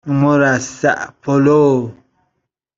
[0.07, 1.91] مرصع پلو